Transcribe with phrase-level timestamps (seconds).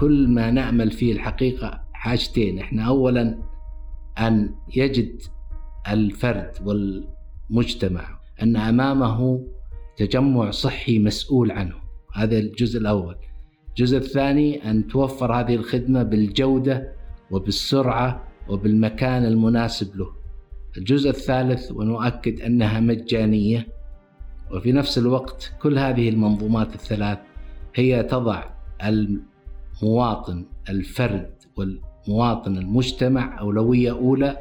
[0.00, 2.58] كل ما نأمل فيه الحقيقة حاجتين.
[2.58, 3.38] إحنا أولا
[4.18, 5.22] أن يجد
[5.88, 9.46] الفرد والمجتمع أن أمامه
[9.96, 11.74] تجمع صحي مسؤول عنه.
[12.14, 13.16] هذا الجزء الأول.
[13.68, 16.92] الجزء الثاني أن توفر هذه الخدمة بالجودة
[17.30, 20.06] وبالسرعة وبالمكان المناسب له.
[20.76, 23.68] الجزء الثالث ونؤكد أنها مجانية.
[24.52, 27.18] وفي نفس الوقت كل هذه المنظومات الثلاث
[27.74, 28.44] هي تضع
[29.82, 34.36] المواطن الفرد والمواطن المجتمع أولوية أولى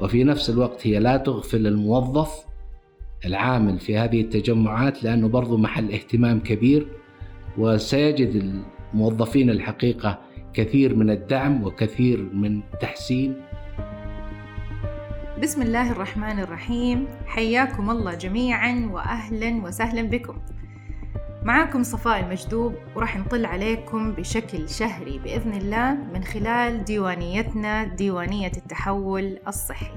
[0.00, 2.44] وفي نفس الوقت هي لا تغفل الموظف
[3.24, 6.86] العامل في هذه التجمعات لأنه برضو محل اهتمام كبير
[7.58, 8.62] وسيجد
[8.94, 10.18] الموظفين الحقيقة
[10.54, 13.34] كثير من الدعم وكثير من التحسين
[15.42, 17.06] بسم الله الرحمن الرحيم.
[17.26, 20.34] حياكم الله جميعا وأهلا وسهلا بكم.
[21.44, 29.38] معاكم صفاء المجذوب وراح نطل عليكم بشكل شهري بإذن الله من خلال ديوانيتنا ديوانية التحول
[29.48, 29.92] الصحي.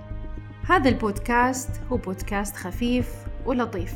[0.70, 3.10] هذا البودكاست هو بودكاست خفيف
[3.46, 3.96] ولطيف.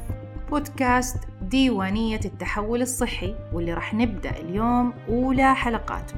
[0.50, 6.16] بودكاست ديوانية التحول الصحي واللي راح نبدأ اليوم أولى حلقاته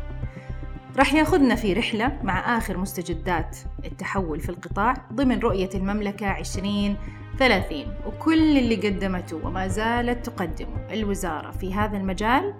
[0.97, 6.27] راح ياخذنا في رحلة مع آخر مستجدات التحول في القطاع ضمن رؤية المملكة
[7.39, 10.87] 2030 وكل اللي قدمته وما زالت تقدمه.
[10.91, 12.53] الوزارة في هذا المجال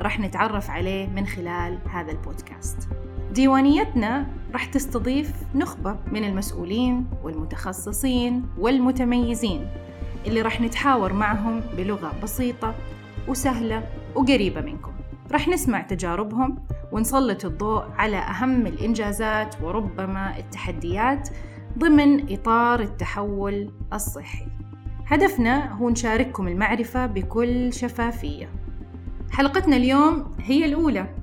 [0.00, 2.88] راح نتعرف عليه من خلال هذا البودكاست.
[3.32, 9.66] ديوانيتنا راح تستضيف نخبة من المسؤولين والمتخصصين والمتميزين
[10.26, 12.74] اللي راح نتحاور معهم بلغة بسيطة
[13.28, 13.82] وسهلة
[14.14, 14.92] وقريبة منكم.
[15.32, 16.58] راح نسمع تجاربهم
[16.92, 21.28] ونسلط الضوء على أهم الإنجازات وربما التحديات
[21.78, 24.46] ضمن إطار التحول الصحي.
[25.06, 28.48] هدفنا هو نشارككم المعرفة بكل شفافية.
[29.30, 31.14] حلقتنا اليوم هي الأولى.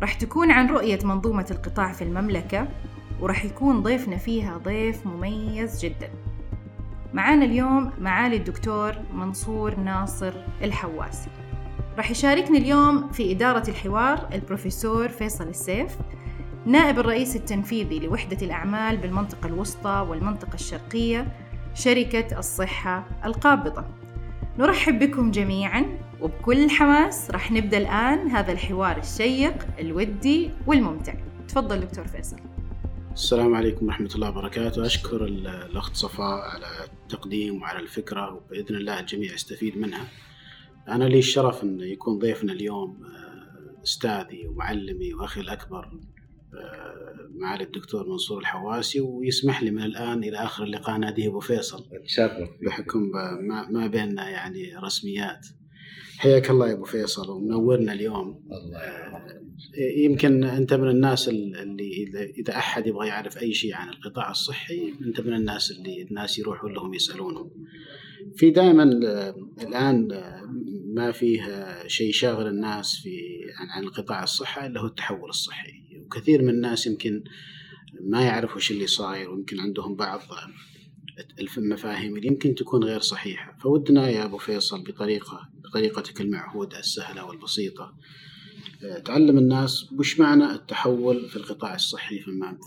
[0.00, 2.68] راح تكون عن رؤية منظومة القطاع في المملكة
[3.20, 6.10] وراح يكون ضيفنا فيها ضيف مميز جدا.
[7.12, 10.32] معانا اليوم معالي الدكتور منصور ناصر
[10.62, 11.30] الحواسي.
[11.96, 15.96] راح يشاركني اليوم في إدارة الحوار البروفيسور فيصل السيف
[16.66, 21.36] نائب الرئيس التنفيذي لوحدة الأعمال بالمنطقة الوسطى والمنطقة الشرقية
[21.74, 23.84] شركة الصحة القابضة.
[24.58, 31.14] نرحب بكم جميعا وبكل حماس راح نبدأ الآن هذا الحوار الشيق الودي والممتع.
[31.48, 32.36] تفضل دكتور فيصل.
[33.12, 34.86] السلام عليكم ورحمة الله وبركاته.
[34.86, 36.66] أشكر الأخت صفاء على
[37.02, 40.08] التقديم وعلى الفكرة وبإذن الله الجميع يستفيد منها.
[40.88, 45.90] أنا لي الشرف أن يكون ضيفنا اليوم آه، أستاذي ومعلمي وأخي الأكبر
[47.34, 51.84] معالي الدكتور منصور الحواسي ويسمح لي من الآن إلى آخر اللقاء ناديه أبو فيصل.
[52.66, 53.10] بحكم
[53.70, 55.46] ما بيننا يعني رسميات.
[56.18, 58.44] حياك الله يا أبو فيصل ومنورنا اليوم.
[58.52, 59.42] الله آه،
[59.96, 62.04] يمكن أنت من الناس اللي
[62.38, 66.72] إذا أحد يبغى يعرف أي شيء عن القطاع الصحي أنت من الناس اللي الناس يروحون
[66.72, 67.50] لهم يسألونهم
[68.36, 68.82] في دائما
[69.62, 70.08] الآن
[70.94, 71.42] ما فيه
[71.86, 73.18] شيء شاغل الناس في
[73.58, 75.81] عن, عن القطاع الصحة إلا هو التحول الصحي.
[76.12, 77.24] وكثير من الناس يمكن
[78.00, 80.20] ما يعرفوا وش اللي صاير ويمكن عندهم بعض
[81.58, 83.58] المفاهيم اللي يمكن تكون غير صحيحة.
[83.58, 87.94] فودنا يا أبو فيصل بطريقة بطريقتك المعهودة السهلة والبسيطة.
[89.04, 92.18] تعلم الناس وش معنى التحول في القطاع الصحي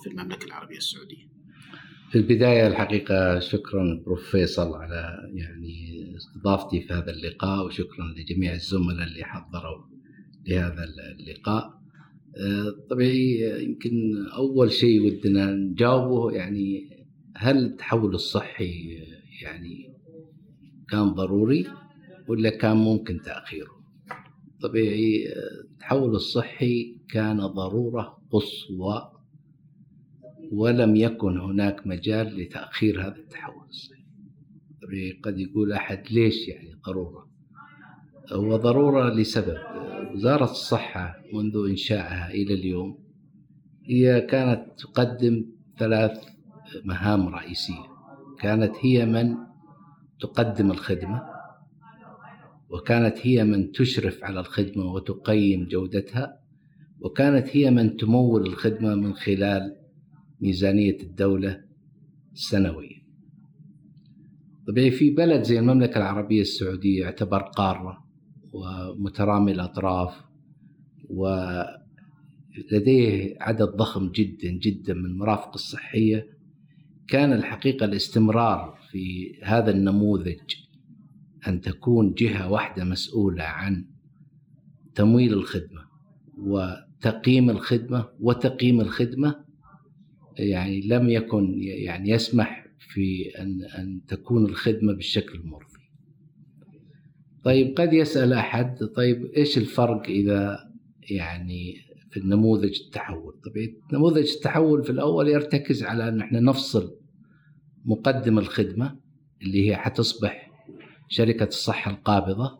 [0.03, 1.25] في المملكة العربية السعودية.
[2.11, 9.23] في البداية الحقيقة شكرا بروفيسور على يعني استضافتي في هذا اللقاء وشكرا لجميع الزملاء اللي
[9.23, 9.85] حضروا
[10.47, 10.83] لهذا
[11.19, 11.63] اللقاء.
[11.63, 11.84] آه،
[12.89, 16.89] طبيعي يمكن أول شيء ودنا نجاوبه يعني
[17.37, 18.99] هل التحول الصحي
[19.41, 19.93] يعني
[20.89, 21.67] كان ضروري
[22.27, 23.75] ولا كان ممكن تأخيره؟
[24.61, 29.11] طبيعي التحول الصحي كان ضرورة قصوى
[30.51, 34.05] ولم يكن هناك مجال لتأخير هذا التحول الصحي.
[35.23, 37.29] قد يقول أحد ليش يعني ضرورة؟
[38.31, 39.57] هو ضرورة لسبب.
[40.15, 42.99] وزارة الصحة منذ إنشائها إلى اليوم
[43.85, 45.45] هي كانت تقدم
[45.79, 46.23] ثلاث
[46.85, 47.85] مهام رئيسية.
[48.39, 49.35] كانت هي من
[50.19, 51.21] تقدم الخدمة
[52.69, 56.39] وكانت هي من تشرف على الخدمة وتقيم جودتها
[56.99, 59.75] وكانت هي من تمول الخدمة من خلال
[60.41, 61.61] ميزانية الدولة
[62.33, 63.05] السنوية.
[64.67, 68.04] طبيعي في بلد زي المملكة العربية السعودية يعتبر قارة.
[68.55, 70.13] ومترامي الأطراف
[71.09, 71.77] ولديه
[73.41, 76.27] عدد ضخم جدا جدا من المرافق الصحية
[77.07, 80.55] كان الحقيقة الاستمرار في هذا النموذج
[81.47, 83.85] أن تكون جهة واحدة مسؤولة عن
[84.95, 85.85] تمويل الخدمة
[86.37, 89.45] وتقييم الخدمة وتقييم الخدمة
[90.37, 95.74] يعني لم يكن يعني يسمح في أن أن تكون الخدمة بالشكل المرضي.
[97.45, 100.69] طيب قد يسأل أحد طيب إيش الفرق إذا
[101.09, 101.75] يعني
[102.11, 106.95] في النموذج التحول؟ طبعا نموذج التحول في الأول يرتكز على أن إحنا نفصل
[107.85, 108.99] مقدم الخدمة
[109.41, 110.51] اللي هي حتصبح
[111.09, 112.59] شركة الصحة القابضة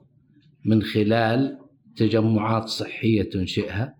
[0.66, 1.58] من خلال
[1.96, 3.96] تجمعات صحية تنشئها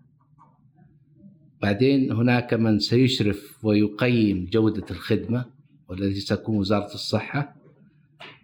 [1.62, 5.44] بعدين هناك من سيشرف ويقيم جودة الخدمة
[5.88, 7.56] والذي ستكون وزارة الصحة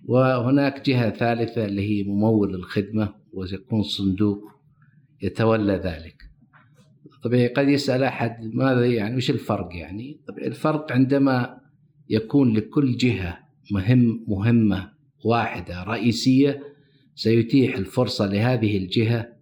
[0.04, 4.52] وهناك جهة ثالثة اللي هي ممول الخدمة وسيكون صندوق
[5.22, 6.22] يتولى ذلك.
[7.22, 11.60] طبيعي قد يسأل أحد ماذا يعني وش الفرق يعني؟ طبيعي الفرق عندما
[12.10, 13.38] يكون لكل جهة
[13.72, 14.92] مهم مهمة
[15.24, 16.62] واحدة رئيسية
[17.14, 19.32] سيتيح الفرصة لهذه الجهة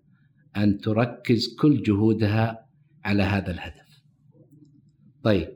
[0.56, 2.66] أن تركز كل جهودها
[3.04, 4.02] على هذا الهدف.
[5.22, 5.48] طيب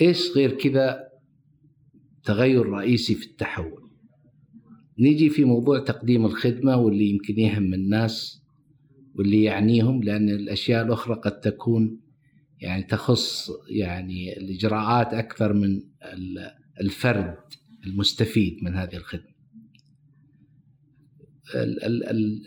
[0.00, 1.03] إيش غير كذا؟
[2.24, 3.90] تغير رئيسي في التحول.
[4.98, 8.42] نيجي في موضوع تقديم الخدمة واللي يمكن يهم الناس
[9.14, 12.00] واللي يعنيهم لأن الأشياء الأخرى قد تكون
[12.60, 15.82] يعني تخص يعني الإجراءات أكثر من
[16.80, 17.36] الفرد
[17.86, 19.34] المستفيد من هذه الخدمة.
[21.54, 22.42] ال ال ال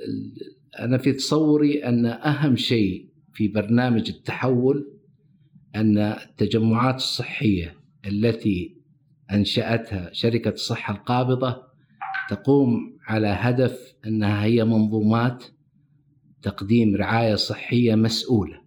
[0.80, 4.94] أنا في تصوري أن أهم شيء في برنامج التحول
[5.76, 8.77] أن التجمعات الصحية التي
[9.32, 11.64] أنشأتها شركة الصحة القابضة
[12.30, 15.44] تقوم على هدف أنها هي منظومات
[16.42, 18.62] تقديم رعاية صحية مسؤولة.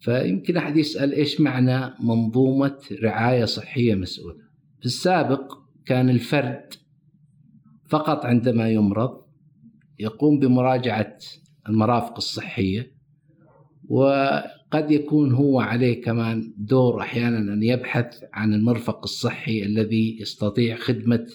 [0.00, 4.36] فيمكن أحد يسأل إيش معنى منظومة رعاية صحية مسؤولة؟
[4.80, 6.74] في السابق كان الفرد
[7.88, 9.24] فقط عندما يمرض
[9.98, 11.16] يقوم بمراجعة
[11.68, 12.92] المرافق الصحية
[14.72, 21.26] وقد يكون هو عليه كمان دور أحيانا أن يبحث عن المرفق الصحي الذي يستطيع خدمة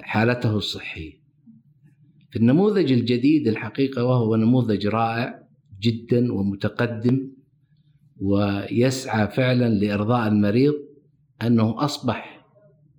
[0.00, 1.12] حالته الصحية.
[2.30, 5.42] في النموذج الجديد الحقيقة وهو نموذج رائع
[5.80, 7.30] جدا ومتقدم
[8.20, 10.74] ويسعى فعلا لإرضاء المريض
[11.42, 12.46] أنه أصبح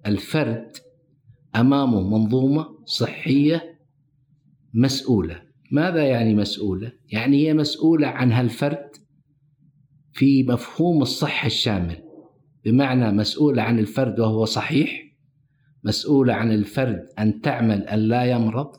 [0.05, 0.71] الفرد
[1.55, 3.79] أمامه منظومة صحية
[4.73, 5.46] مسؤولة.
[5.71, 8.89] ماذا يعني مسؤولة؟ يعني هي مسؤولة عن هالفرد
[10.13, 11.97] في مفهوم الصحة الشامل.
[12.65, 15.03] بمعنى مسؤولة عن الفرد وهو صحيح
[15.83, 18.71] مسؤولة عن الفرد أن تعمل أن لا يمرض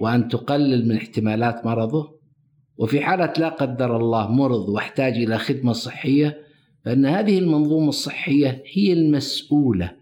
[0.00, 2.22] وأن تقلل من احتمالات مرضه.
[2.76, 6.38] وفي حالة لا قدر الله مرض واحتاج إلى خدمة صحية
[6.84, 9.96] فإن هذه المنظومة الصحية هي المسؤولة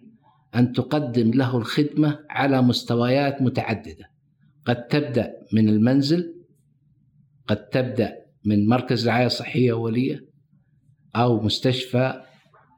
[0.55, 4.11] أن تقدم له الخدمة على مستويات متعددة.
[4.65, 6.35] قد تبدأ من المنزل
[7.47, 10.27] قد تبدأ من مركز رعاية صحية أولية
[11.17, 12.23] أو مستشفى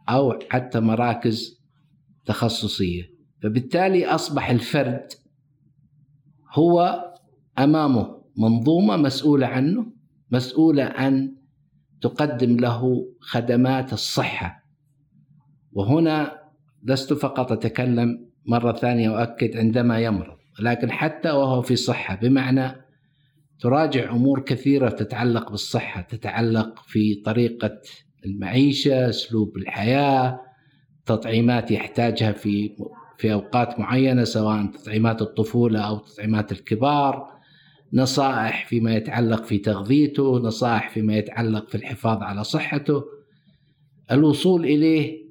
[0.08, 1.62] أو حتى مراكز
[2.25, 3.02] تخصصية.
[3.43, 5.06] فبالتالي أصبح الفرد
[6.55, 7.05] هو
[7.58, 9.93] أمامه منظومة مسؤولة عنه
[10.31, 11.37] مسؤولة أن
[12.00, 14.62] تقدم له خدمات الصحة.
[15.73, 16.38] وهنا
[16.82, 20.42] لست فقط أتكلم مرة ثانية وأكد عندما يمرض.
[20.60, 22.72] لكن حتى وهو في صحة بمعنى
[23.60, 27.81] تراجع أمور كثيرة تتعلق بالصحة تتعلق في طريقة
[28.27, 30.41] المعيشة أسلوب الحياة
[31.06, 32.77] تطعيمات يحتاجها في
[33.19, 37.32] في أوقات معينة سواء تطعيمات الطفولة أو تطعيمات الكبار
[37.93, 43.05] نصائح فيما يتعلق في تغذيته نصائح فيما يتعلق في الحفاظ على صحته.
[44.10, 45.22] الوصول إليه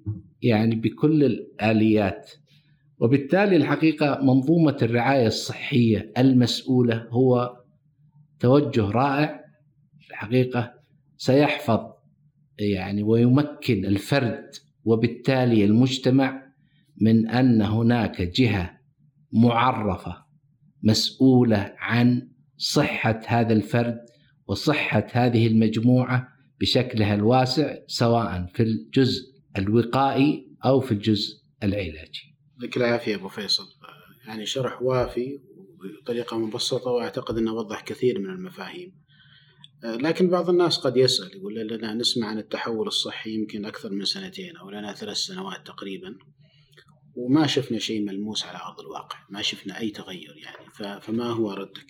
[0.41, 2.31] يعني بكل الآليات.
[3.01, 7.57] وبالتالي الحقيقة منظومة الرعاية الصحية المسؤولة هو
[8.39, 9.41] توجه رائع
[10.09, 10.73] الحقيقة
[11.17, 11.79] سيحفظ
[12.59, 14.49] يعني ويمكن الفرد
[14.85, 16.43] وبالتالي المجتمع
[17.01, 18.77] من أن هناك جهة
[19.33, 20.17] معرفة
[20.83, 22.27] مسؤولة عن
[22.57, 23.99] صحة هذا الفرد
[24.47, 26.27] وصحة هذه المجموعة
[26.59, 29.21] بشكلها الواسع سواء في الجزء
[29.57, 32.30] الوقائي أو في الجزء العلاجي.
[32.61, 33.63] يعطيك العافية أبو فيصل
[34.27, 35.39] يعني شرح وافي
[36.01, 39.01] بطريقة مبسطة وأعتقد أنه وضح كثير من المفاهيم
[39.83, 44.57] لكن بعض الناس قد يسأل يقول لنا نسمع عن التحول الصحي يمكن أكثر من سنتين
[44.57, 46.15] أو لنا ثلاث سنوات تقريبا
[47.15, 51.87] وما شفنا شيء ملموس على أرض الواقع ما شفنا أي تغير يعني فما هو ردك؟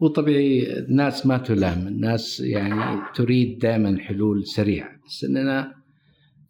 [0.00, 5.74] وطبيعي الناس ما تلام الناس يعني تريد دائما حلول سريعة بس أننا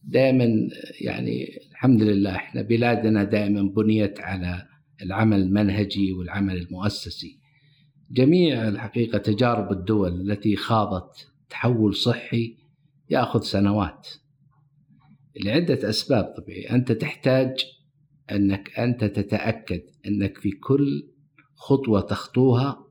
[0.04, 0.69] دائما
[1.00, 2.36] يعني الحمد لله.
[2.36, 4.66] إحنا بلادنا دائما بنيت على
[5.02, 7.40] العمل المنهجي والعمل المؤسسي.
[8.10, 12.56] جميع الحقيقة تجارب الدول التي خاضت تحول صحي
[13.10, 14.08] يأخذ سنوات.
[15.44, 17.54] لعدة أسباب طبيعي أنت تحتاج
[18.32, 21.08] أنك أنت تتأكد أنك في كل
[21.54, 22.86] خطوة تخطوها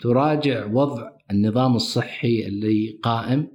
[0.00, 3.48] تراجع وضع النظام الصحي اللي قائم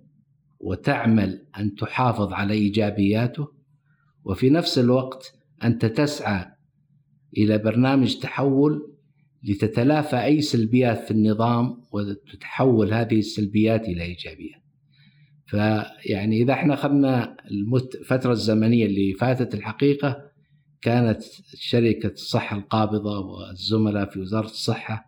[0.59, 3.58] وتعمل أن تحافظ على إيجابياته
[4.29, 5.33] وفي نفس الوقت
[5.63, 6.45] أنت تسعى
[7.38, 8.95] إلى برنامج تحول
[9.43, 14.62] لتتلافى أي سلبيات في النظام وتتحول هذه السلبيات إلى إيجابيات
[15.45, 20.31] فيعني إذا إحنا أخذنا الفترة الزمنية اللي فاتت الحقيقة
[20.81, 21.21] كانت
[21.53, 25.05] شركة الصحة القابضة والزملاء في وزارة الصحة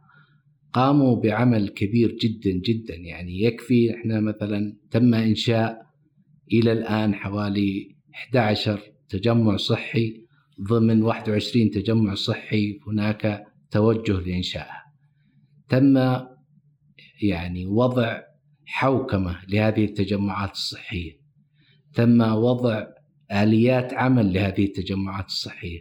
[0.73, 2.95] قاموا بعمل كبير جدا جدا.
[2.95, 5.85] يعني يكفي إحنا مثلا تم إنشاء
[6.53, 10.25] إلى الآن حوالي 11 تجمع صحي
[10.69, 14.81] ضمن 21 تجمع صحي هناك توجه لإنشائها
[15.69, 15.97] تم
[17.21, 18.21] يعني وضع
[18.65, 21.11] حوكمة لهذه التجمعات الصحية.
[21.93, 22.87] تم وضع
[23.31, 25.79] آليات عمل لهذه التجمعات الصحية.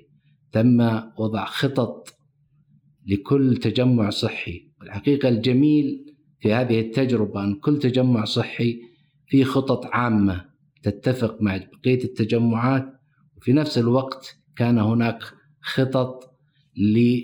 [0.52, 0.80] تم
[1.18, 2.14] وضع خطط
[3.06, 4.70] لكل تجمع صحي.
[4.82, 8.80] الحقيقة الجميل في هذه التجربة أن كل تجمع صحي
[9.26, 10.50] في خطط عامة
[10.82, 12.99] تتفق مع بقية التجمعات
[13.40, 15.18] وفي نفس الوقت كان هناك
[15.60, 16.34] خطط
[16.76, 17.20] ل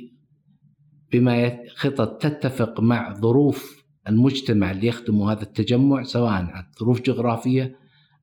[1.12, 6.48] بما خطط تتفق مع ظروف المجتمع اللي يخدمه هذا التجمع سواء عن
[6.80, 7.76] ظروف جغرافية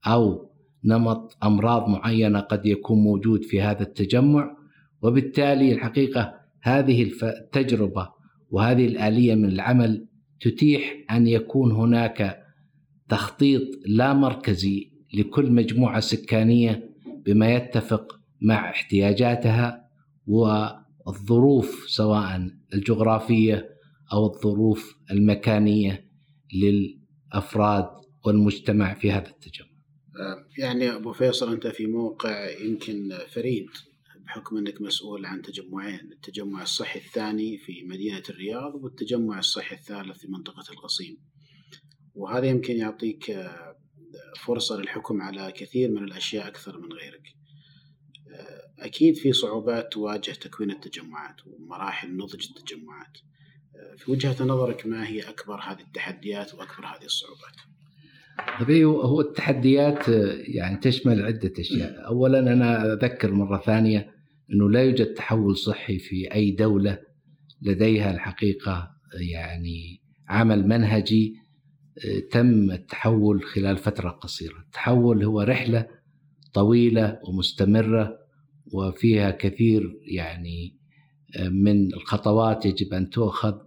[0.07, 0.51] أو
[0.85, 4.57] نمط أمراض معينة قد يكون موجود في هذا التجمع.
[5.01, 8.09] وبالتالي الحقيقة هذه التجربة
[8.49, 10.07] وهذه الآلية من العمل
[10.41, 12.43] تتيح أن يكون هناك
[13.09, 16.92] تخطيط لا مركزي لكل مجموعة سكانية
[17.25, 19.89] بما يتفق مع احتياجاتها
[20.27, 23.69] والظروف سواء الجغرافية
[24.13, 26.09] أو الظروف المكانية
[26.53, 27.89] للأفراد
[28.25, 29.67] والمجتمع في هذا التجمع.
[30.57, 33.67] يعني أبو فيصل أنت في موقع يمكن فريد
[34.25, 40.27] بحكم أنك مسؤول عن تجمعين التجمع الصحي الثاني في مدينة الرياض والتجمع الصحي الثالث في
[40.27, 41.17] منطقة القصيم
[42.15, 43.72] وهذا يمكن يعطيك آه،
[44.37, 47.23] فرصة للحكم على كثير من الأشياء أكثر من غيرك.
[48.33, 53.17] آه، أكيد في صعوبات تواجه تكوين التجمعات ومراحل نضج التجمعات.
[53.75, 57.55] آه، في وجهة نظرك ما هي أكبر هذه التحديات وأكبر هذه الصعوبات؟
[58.67, 60.07] طيب هو التحديات
[60.55, 62.07] يعني تشمل عدة أشياء.
[62.07, 64.13] أولا أنا أذكر مرة ثانية
[64.53, 66.99] أنه لا يوجد تحول صحي في أي دولة
[67.61, 68.89] لديها الحقيقة
[69.31, 71.35] يعني عمل منهجي
[72.31, 74.59] تم التحول خلال فترة قصيرة.
[74.59, 75.87] التحول هو رحلة
[76.53, 78.19] طويلة ومستمرة
[78.73, 80.77] وفيها كثير يعني
[81.51, 83.57] من الخطوات يجب أن تؤخذ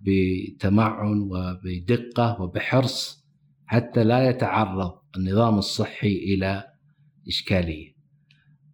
[0.00, 3.24] بتمعن وبدقة وبحرص
[3.66, 6.64] حتى لا يتعرض النظام الصحي إلى
[7.28, 7.98] إشكالية.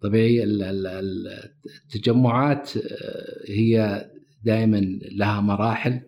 [0.00, 0.44] طبيعي
[1.84, 2.70] التجمعات
[3.48, 4.04] هي
[4.44, 4.80] دائما
[5.12, 6.00] لها مراحل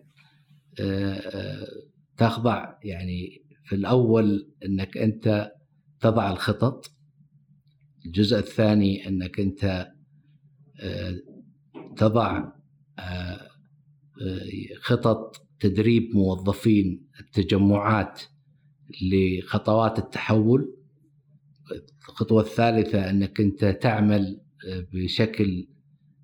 [2.17, 5.51] تخضع يعني في الأول أنك أنت
[5.99, 6.91] تضع الخطط
[8.05, 9.87] الجزء الثاني أنك أنت
[11.97, 12.51] تضع
[14.81, 18.21] خطط تدريب موظفين التجمعات
[19.01, 20.73] لخطوات التحول.
[22.09, 24.41] الخطوة الثالثة أنك أنت تعمل
[24.93, 25.67] بشكل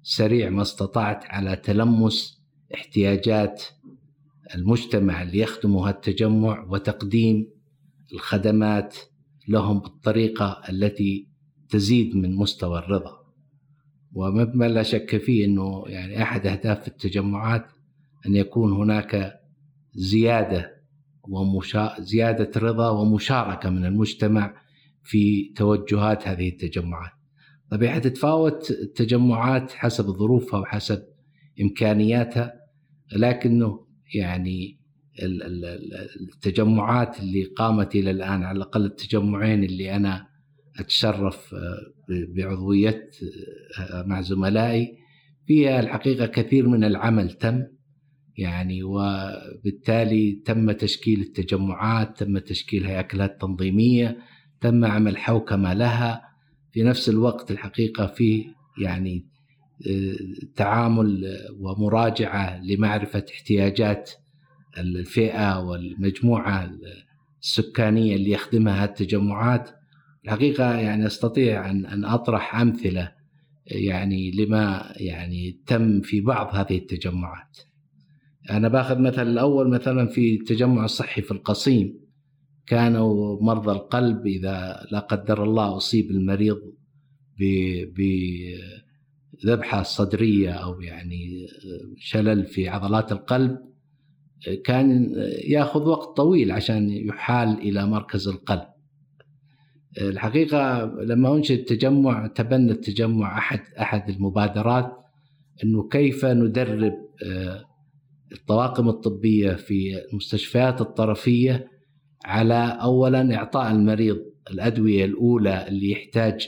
[0.01, 2.41] سريع ما استطعت على تلمس
[2.73, 3.63] احتياجات
[4.55, 7.47] المجتمع اللي يخدمه التجمع وتقديم
[8.13, 8.97] الخدمات
[9.47, 11.27] لهم بالطريقة التي
[11.69, 13.23] تزيد من مستوى الرضا.
[14.13, 17.65] ومما لا شك فيه أنه يعني أحد أهداف التجمعات
[18.25, 19.33] أن يكون هناك
[19.93, 20.83] زيادة
[21.23, 21.95] ومشا...
[21.99, 24.53] زيادة رضا ومشاركة من المجتمع
[25.03, 27.11] في توجهات هذه التجمعات.
[27.71, 31.03] طبيعة تتفاوت التجمعات حسب ظروفها وحسب
[31.61, 32.53] إمكانياتها
[33.15, 33.85] لكنه
[34.15, 34.77] يعني
[36.21, 40.27] التجمعات اللي قامت إلى الآن على الأقل التجمعين اللي أنا
[40.79, 41.93] أتشرف آه،
[42.35, 43.09] بعضوية
[43.79, 44.97] آه، مع زملائي
[45.47, 47.63] فيها الحقيقة كثير من العمل تم
[48.37, 54.17] يعني وبالتالي تم تشكيل التجمعات تم تشكيل هياكلات تنظيمية
[54.61, 56.33] تم عمل حوكمة لها.
[56.71, 58.45] في نفس الوقت الحقيقة في
[58.81, 59.25] يعني
[60.55, 64.11] تعامل ومراجعة لمعرفة احتياجات
[64.77, 66.71] الفئة والمجموعة
[67.41, 69.69] السكانية اللي يخدمها التجمعات.
[70.25, 73.11] الحقيقة يعني أستطيع أن أن أطرح أمثلة
[73.65, 77.57] يعني لما يعني تم في بعض هذه التجمعات.
[78.49, 82.03] أنا باخذ مثلا الأول مثلا في التجمع الصحي في القصيم.
[82.67, 86.57] كانوا مرضى القلب إذا لا قدر الله أصيب المريض
[89.33, 91.47] بذبحه صدرية أو يعني
[91.97, 93.57] شلل في عضلات القلب
[94.65, 95.15] كان
[95.47, 98.65] ياخذ وقت طويل عشان يحال إلى مركز القلب.
[100.01, 104.91] الحقيقة لما أنشئ التجمع تبنى التجمع أحد أحد المبادرات
[105.63, 106.93] إنه كيف ندرب
[108.31, 111.67] الطواقم الطبية في المستشفيات الطرفية
[112.25, 114.17] على اولا إعطاء المريض
[114.51, 116.47] الأدوية الأولى اللي يحتاج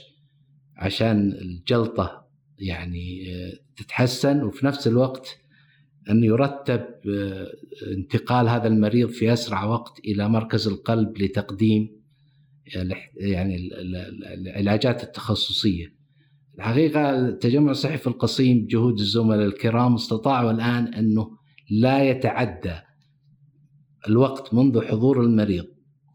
[0.77, 2.24] عشان الجلطة
[2.59, 3.25] يعني
[3.75, 5.37] تتحسن وفي نفس الوقت
[6.09, 6.85] أن يرتب
[7.97, 11.89] انتقال هذا المريض في أسرع وقت إلى مركز القلب لتقديم
[13.17, 13.69] يعني
[14.33, 15.95] العلاجات التخصصية.
[16.57, 21.37] الحقيقة التجمع الصحي في القصيم بجهود الزملاء الكرام استطاعوا الآن أنه
[21.69, 22.75] لا يتعدى
[24.07, 25.65] الوقت منذ حضور المريض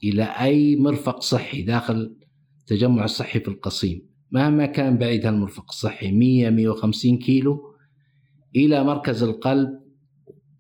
[0.05, 2.17] إلى أي مرفق صحي داخل
[2.61, 4.10] التجمع الصحي في القصيم.
[4.33, 5.65] مهما كان بعيد المرفق.
[5.69, 7.75] الصحي 100 150 كيلو
[8.57, 9.71] إلى مركز القلب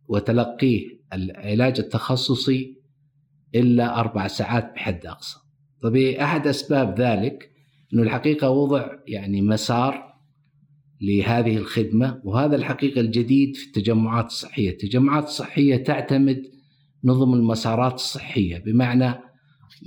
[0.08, 2.80] وتلقيه العلاج التخصصي
[3.54, 5.38] إلا أربع ساعات بحد أقصى.
[5.82, 7.50] طبيعي أحد أسباب ذلك؟
[7.94, 10.10] أنه الحقيقة وضع يعني مسار
[11.00, 14.70] لهذه الخدمة وهذا الحقيقة الجديد في التجمعات الصحية.
[14.70, 16.42] التجمعات الصحية تعتمد
[17.04, 19.14] نظم المسارات الصحية بمعنى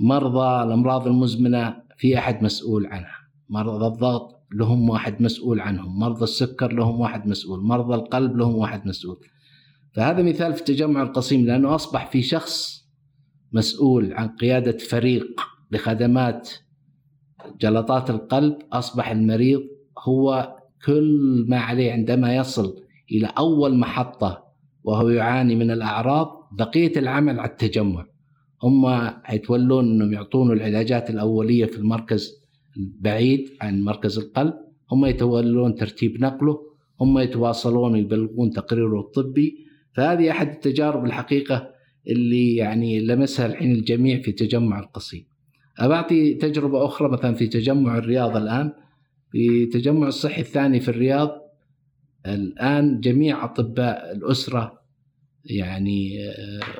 [0.00, 3.23] مرضى الأمراض المزمنة في أحد مسؤول عنها.
[3.48, 8.86] مرضى الضغط لهم واحد مسؤول عنهم مرضى السكر لهم واحد مسؤول مرضى القلب لهم واحد
[8.86, 9.16] مسؤول.
[9.94, 12.84] فهذا مثال في التجمع القصيم لأنه أصبح في شخص
[13.52, 16.50] مسؤول عن قيادة فريق لخدمات
[17.60, 19.62] جلطات القلب أصبح المريض
[19.98, 22.76] هو كل ما عليه عندما يصل
[23.12, 24.44] إلى أول محطة
[24.84, 28.06] وهو يعاني من الأعراض بقية العمل على التجمع.
[28.62, 32.43] هم حيتولون أنهم يعطونه العلاجات الأولية في المركز
[32.76, 34.54] البعيد عن مركز القلب
[34.92, 36.60] هم يتولون ترتيب نقله
[37.00, 39.66] هم يتواصلون ويبلغون تقريره الطبي.
[39.96, 41.70] فهذه أحد التجارب الحقيقة
[42.08, 45.24] اللي يعني لمسها الحين الجميع في تجمع القصيم.
[45.78, 48.72] أبعطي تجربة أخرى مثلا في تجمع الرياض الآن.
[49.32, 51.30] في تجمع الصحي الثاني في الرياض
[52.26, 54.80] الآن جميع أطباء الأسرة
[55.44, 56.18] يعني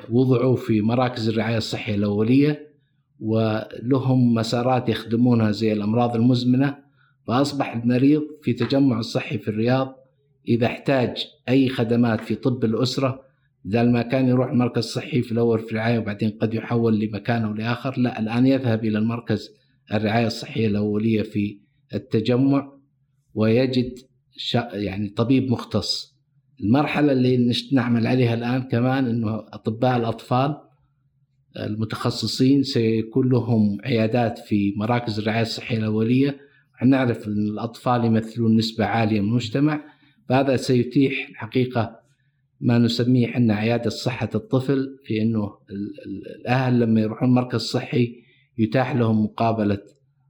[0.09, 2.64] وضعوا في مراكز الرعاية الصحية الأولية.
[3.19, 6.77] ولهم مسارات يخدمونها زي الأمراض المزمنة
[7.27, 9.95] فأصبح المريض في تجمع الصحي في الرياض.
[10.47, 11.17] إذا احتاج
[11.49, 13.21] أي خدمات في طب الأسرة
[13.65, 17.53] بدل ما كان يروح مركز صحي في الأول في الرعاية وبعدين قد يحول لمكان أو
[17.53, 17.99] لآخر.
[17.99, 19.51] لا الآن يذهب إلى المركز
[19.93, 21.59] الرعاية الصحية الأولية في
[21.93, 22.71] التجمع
[23.33, 23.93] ويجد
[24.73, 26.15] يعني طبيب مختص.
[26.59, 30.57] المرحلة اللي نعمل عليها الآن كمان أنه أطباء الأطفال
[31.59, 36.37] المتخصصين سيكون لهم عيادات في مراكز الرعاية الصحية الأولية.
[36.85, 39.83] نعرف أن الأطفال يمثلون نسبة عالية من المجتمع
[40.29, 41.99] فهذا سيتيح الحقيقة
[42.59, 45.57] ما نسميه إحنا عيادة صحة الطفل في أنه
[46.35, 48.15] الأهل لما يروحون مركز صحي
[48.57, 49.81] يتاح لهم مقابلة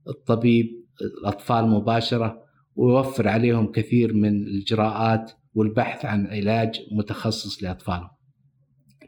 [0.07, 2.43] الطبيب الأطفال مباشرة
[2.75, 8.09] ويوفر عليهم كثير من الإجراءات والبحث عن علاج متخصص لأطفالهم.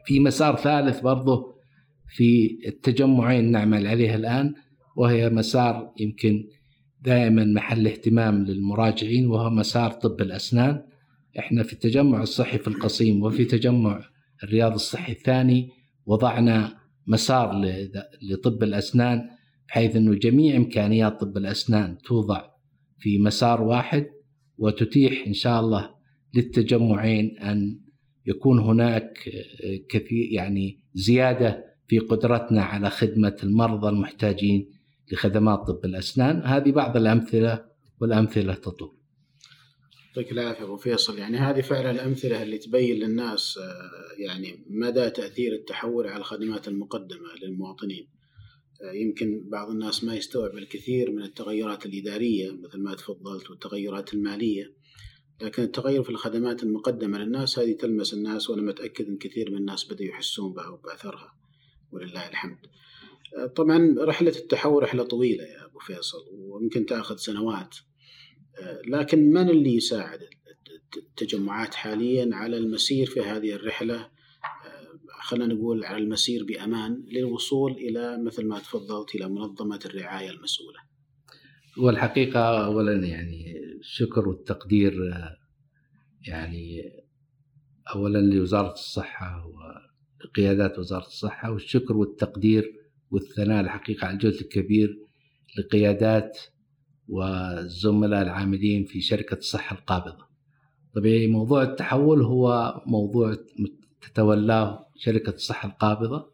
[0.04, 1.57] في مسار ثالث برضه
[2.08, 4.54] في التجمعين نعمل عليها الآن
[4.96, 6.44] وهي مسار يمكن
[7.02, 10.82] دائما محل اهتمام للمراجعين وهو مسار طب الأسنان.
[11.38, 14.00] إحنا في التجمع الصحي في القصيم وفي تجمع
[14.44, 15.68] الرياض الصحي الثاني
[16.06, 17.64] وضعنا مسار
[18.30, 19.28] لطب الأسنان
[19.68, 22.42] بحيث أنه جميع إمكانيات طب الأسنان توضع
[22.98, 24.06] في مسار واحد
[24.58, 25.90] وتتيح إن شاء الله
[26.34, 27.80] للتجمعين أن
[28.26, 29.18] يكون هناك
[29.90, 34.70] كثير يعني زيادة في قدرتنا على خدمة المرضى المحتاجين
[35.12, 36.42] لخدمات طب الأسنان.
[36.44, 37.64] هذه بعض الأمثلة
[38.00, 38.94] والأمثلة تطول.
[40.08, 41.18] يعطيك العافية أبو فيصل.
[41.18, 43.58] يعني هذه فعلا الأمثلة اللي تبين للناس
[44.18, 48.08] يعني مدى تأثير التحول على الخدمات المقدمة للمواطنين.
[48.94, 54.74] يمكن بعض الناس ما يستوعب الكثير من التغيرات الإدارية مثل ما تفضلت والتغيرات المالية.
[55.42, 59.84] لكن التغير في الخدمات المقدمة للناس هذه تلمس الناس وأنا متأكد أن كثير من الناس
[59.84, 61.38] بدأوا يحسون بها وبأثرها.
[61.92, 62.58] ولله الحمد.
[63.56, 67.76] طبعا رحلة التحول رحلة طويلة يا أبو فيصل ويمكن تأخذ سنوات.
[68.86, 70.20] لكن من اللي يساعد
[70.96, 74.08] التجمعات حاليا على المسير في هذه الرحلة؟
[75.20, 80.78] خلينا نقول على المسير بأمان للوصول إلى مثل ما تفضلت إلى منظمة الرعاية المسؤولة.
[81.78, 84.94] والحقيقة أولا يعني الشكر والتقدير
[86.28, 86.82] يعني
[87.94, 89.52] اولا لوزارة الصحة
[90.24, 92.72] وقيادات وزارة الصحة والشكر والتقدير
[93.10, 94.98] والثناء الحقيقة على الجهد الكبير
[95.58, 96.38] لقيادات
[97.08, 100.28] والزملاء العاملين في شركة الصحة القابضة.
[100.94, 103.36] طبيعي موضوع التحول هو موضوع
[104.00, 106.30] تتولاه شركة الصحة القابضة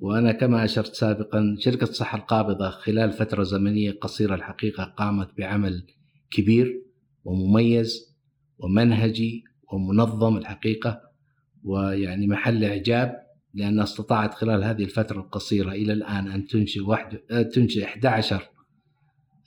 [0.00, 5.86] وأنا كما أشرت سابقا شركة الصحة القابضة خلال فترة زمنية قصيرة الحقيقة قامت بعمل
[6.30, 6.82] كبير
[7.24, 8.16] ومميز
[8.58, 11.09] ومنهجي ومنظم الحقيقة
[11.64, 13.16] ويعني محل إعجاب
[13.54, 17.18] لانها استطاعت خلال هذه الفترة القصيرة إلى الآن أن تنشئ واحد
[17.54, 18.50] تنشئ 11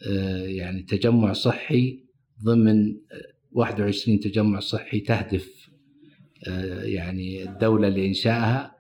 [0.08, 2.04] آه، يعني تجمع صحي
[2.44, 2.96] ضمن
[3.52, 5.70] 21 تجمع صحي تهدف
[6.48, 8.76] آه، يعني الدولة لانشائها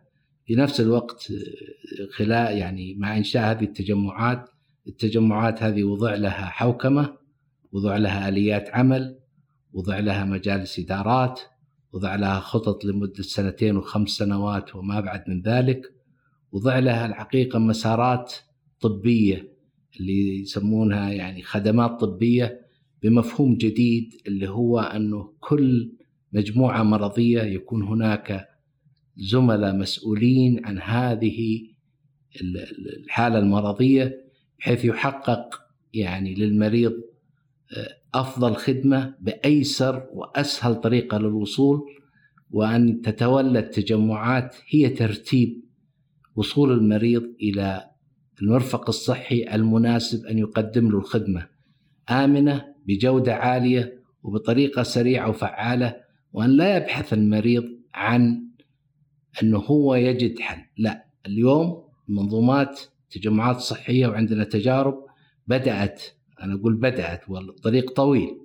[0.45, 4.49] في نفس الوقت آه، خلال يعني مع إنشاء هذه التجمعات
[4.87, 7.17] التجمعات هذه وضع لها حوكمة
[7.71, 9.19] وضع لها آليات عمل
[9.73, 11.39] وضع لها مجالس إدارات
[11.93, 15.81] وضع لها خطط لمدة سنتين وخمس سنوات وما بعد من ذلك
[16.51, 18.33] وضع لها الحقيقة مسارات
[18.79, 19.53] طبية
[19.99, 22.61] اللي يسمونها يعني خدمات طبية
[23.03, 25.91] بمفهوم جديد اللي هو أنه كل
[26.33, 28.47] مجموعة مرضية يكون هناك
[29.17, 31.61] زملاء مسؤولين عن هذه
[32.97, 34.23] الحالة المرضية
[34.59, 35.61] بحيث يحقق
[35.93, 36.93] يعني للمريض
[37.77, 41.81] آه، أفضل خدمة بأيسر وأسهل طريقة للوصول
[42.51, 45.63] وأن تتولى التجمعات هي ترتيب
[46.35, 47.89] وصول المريض إلى
[48.41, 51.47] المرفق الصحي المناسب أن يقدم له الخدمة.
[52.09, 55.95] آمنة بجودة عالية وبطريقة سريعة وفعالة
[56.33, 58.47] وأن لا يبحث المريض عن
[59.43, 65.05] أنه هو يجد حل، لا اليوم منظومات تجمعات صحية وعندنا تجارب
[65.47, 66.03] بدأت
[66.43, 68.37] أنا أقول بدأت والطريق طويل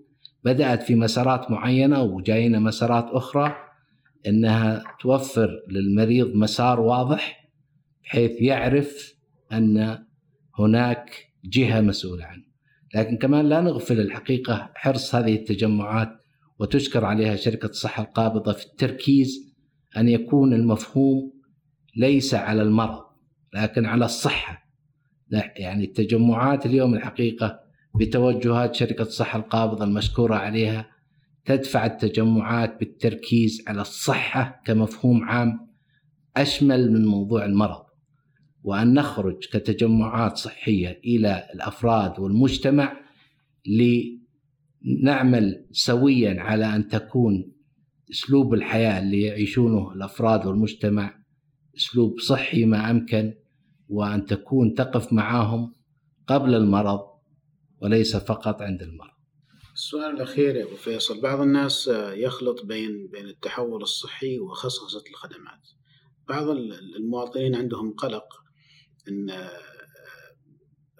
[0.44, 3.56] بدأت في مسارات معينة وجاينا مسارات أخرى
[4.26, 7.50] إنها توفر للمريض مسار واضح
[8.04, 9.14] بحيث يعرف
[9.52, 9.98] أن
[10.58, 11.10] هناك
[11.44, 12.42] جهة مسؤولة عنه.
[12.94, 16.08] لكن كمان لا نغفل الحقيقة حرص هذه التجمعات
[16.58, 19.54] وتشكر عليها شركة الصحة القابضة في التركيز
[19.96, 21.32] أن يكون المفهوم
[21.96, 23.04] ليس على المرض
[23.54, 24.68] لكن على الصحة.
[25.56, 27.67] يعني التجمعات اليوم الحقيقة
[27.98, 30.86] بتوجهات شركة الصحة القابضة المشكورة عليها
[31.44, 35.68] تدفع التجمعات بالتركيز على الصحة كمفهوم عام
[36.36, 37.84] أشمل من موضوع المرض.
[38.64, 42.96] وأن نخرج كتجمعات صحية إلى الأفراد والمجتمع
[44.86, 47.52] لنعمل سويا على أن تكون
[48.10, 51.14] أسلوب الحياة اللي يعيشونه الأفراد والمجتمع
[51.76, 53.34] أسلوب صحي ما أمكن
[53.88, 55.72] وأن تكون تقف معهم
[56.26, 57.00] قبل المرض
[57.82, 59.18] وليس فقط عند المرض
[59.74, 65.68] السؤال الأخير يا أبو فيصل بعض الناس يخلط بين بين التحول الصحي وخصخصة الخدمات.
[66.28, 66.48] بعض
[66.96, 68.24] المواطنين عندهم قلق
[69.08, 69.30] إن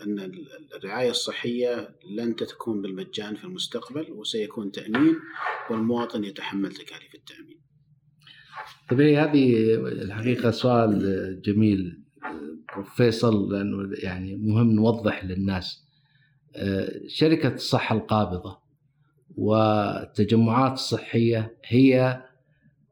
[0.03, 0.33] إن
[0.77, 5.15] الرعاية الصحية لن تكون بالمجان في المستقبل وسيكون تأمين
[5.71, 7.61] والمواطن يتحمل تكاليف التأمين.
[8.91, 12.03] طبيعي هذه الحقيقة سؤال جميل
[12.97, 15.88] فيصل لأنه يعني مهم نوضح للناس.
[17.07, 18.59] شركة الصحة القابضة
[19.37, 22.23] والتجمعات الصحيه هي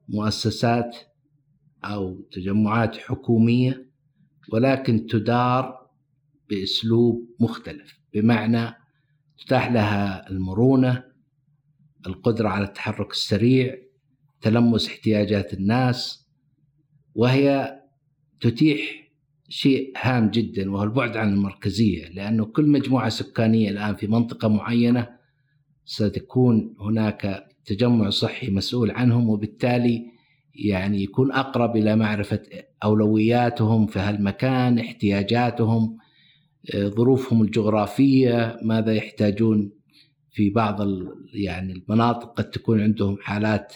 [0.08, 0.96] مؤسسات
[1.84, 3.90] أو تجمعات حكومية
[4.52, 5.86] ولكن تدار
[6.50, 7.98] بأسلوب مختلف.
[8.14, 8.74] بمعنى
[9.38, 11.04] تتاح لها المرونة
[12.06, 13.76] القدرة على التحرك السريع
[14.40, 16.26] تلمس احتياجات الناس
[17.14, 17.80] وهي
[18.40, 19.05] تتيح
[19.48, 25.08] شيء هام جدا وهو البعد عن المركزية لأنه كل مجموعة سكانية الآن في منطقة معينة
[25.84, 30.06] ستكون هناك تجمع صحي مسؤول عنهم وبالتالي
[30.54, 32.42] يعني يكون أقرب إلى معرفة
[32.84, 35.98] أولوياتهم في هالمكان، احتياجاتهم،
[36.74, 39.70] آه، ظروفهم الجغرافية، ماذا يحتاجون
[40.30, 40.80] في بعض
[41.34, 43.74] يعني المناطق قد تكون عندهم حالات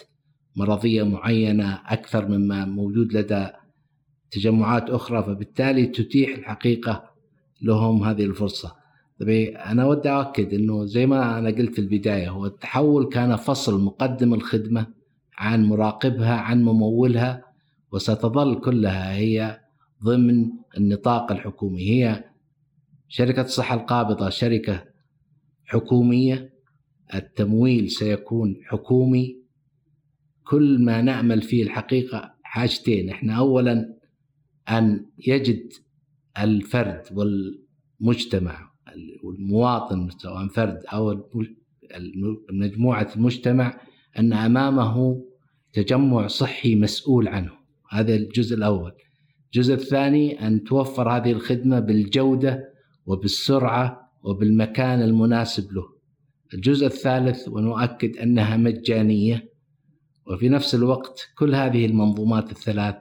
[0.55, 3.47] مرضية معينة أكثر مما موجود لدى
[4.31, 7.03] تجمعات أخرى فبالتالي تتيح الحقيقة
[7.61, 8.75] لهم هذه الفرصة.
[9.19, 13.81] طبعا أنا ودي أؤكد إنه زي ما أنا قلت في البداية هو التحول كان فصل
[13.81, 14.87] مقدم الخدمة
[15.37, 17.43] عن مراقبها عن ممولها
[17.91, 19.59] وستظل كلها هي
[20.03, 22.23] ضمن النطاق الحكومي هي
[23.07, 24.85] شركة الصحة القابضة شركة
[25.65, 26.53] حكومية
[27.15, 29.41] التمويل سيكون حكومي
[30.43, 33.93] كل ما نأمل فيه الحقيقة حاجتين إحنا أولا
[34.69, 35.73] أن يجد
[36.37, 38.71] الفرد والمجتمع
[39.23, 41.29] والمواطن سواء فرد أو
[42.51, 43.81] مجموعة المجتمع
[44.19, 45.23] أن أمامه
[45.73, 47.51] تجمع صحي مسؤول عنه.
[47.89, 48.91] هذا الجزء الأول.
[49.45, 52.73] الجزء الثاني أن توفر هذه الخدمة بالجودة
[53.05, 55.83] وبالسرعة وبالمكان المناسب له.
[56.53, 59.51] الجزء الثالث ونؤكد أنها مجانية.
[60.27, 62.95] وفي نفس الوقت كل هذه المنظومات الثلاث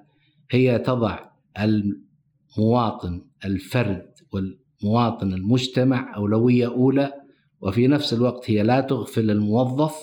[0.50, 7.12] هي تضع المواطن الفرد والمواطن المجتمع أولوية أولى
[7.60, 9.94] وفي نفس الوقت هي لا تغفل الموظف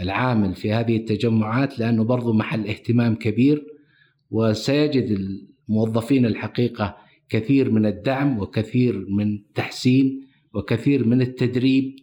[0.00, 3.66] العامل في هذه التجمعات لأنه برضو محل اهتمام كبير
[4.30, 5.18] وسيجد
[5.68, 6.96] الموظفين الحقيقة
[7.28, 11.96] كثير من الدعم وكثير من التحسين وكثير من التدريب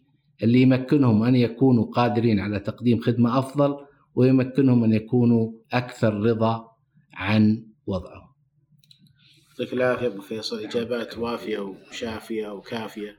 [0.43, 3.75] اللي يمكنهم أن يكونوا قادرين على تقديم خدمة أفضل
[4.15, 6.71] ويمكنهم أن يكونوا أكثر رضا
[7.13, 8.28] عن وضعهم.
[9.59, 10.59] يعطيك العافية أبو فيصل.
[10.59, 13.17] إجابات وافية وشافية وكافية.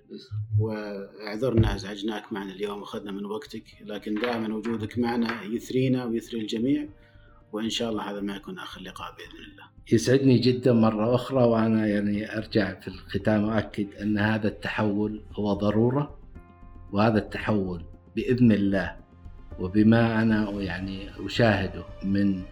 [0.58, 3.64] وأعذرنا أزعجناك معنا اليوم وأخذنا من وقتك.
[3.84, 6.88] لكن دائما وجودك معنا يثرينا ويثري الجميع.
[7.52, 9.64] وإن شاء الله هذا ما يكون آخر لقاء بإذن الله.
[9.92, 16.18] يسعدني جدا مرة أخرى وأنا يعني أرجع في الختام أؤكد أن هذا التحول هو ضرورة.
[16.92, 17.84] وهذا التحول
[18.16, 18.96] بإذن الله
[19.58, 22.42] وبما أنا يعني أشاهده من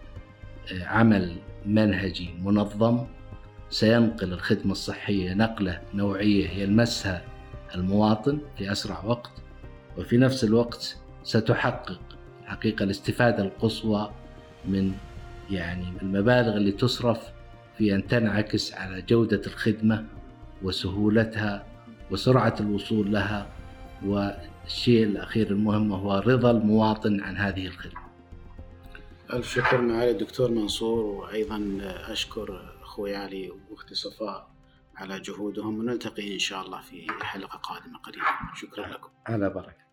[0.81, 3.05] عمل منهجي منظم
[3.69, 7.21] سينقل الخدمة الصحية نقلة نوعية يلمسها
[7.75, 9.31] المواطن في أسرع وقت
[9.97, 11.99] وفي نفس الوقت ستحقق
[12.45, 14.11] حقيقة الاستفادة القصوى
[14.65, 14.91] من
[15.51, 17.19] يعني المبالغ اللي تصرف
[17.77, 20.05] في أن تنعكس على جودة الخدمة
[20.63, 21.65] وسهولتها
[22.11, 23.47] وسرعة الوصول لها
[24.05, 27.99] والشيء الأخير المهم هو رضا المواطن عن هذه الخدمة.
[29.33, 31.77] ألف شكر معالي الدكتور منصور وأيضا
[32.07, 34.51] أشكر أخوي علي وأختي صفاء
[34.95, 38.25] على جهودهم ونلتقي إن شاء الله في حلقة قادمة قريبا.
[38.55, 39.09] شكرا لكم.
[39.27, 39.88] على بركة.